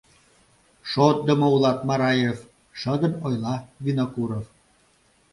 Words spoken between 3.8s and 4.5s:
Винокуров.